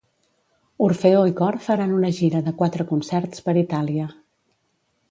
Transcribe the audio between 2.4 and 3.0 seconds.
de quatre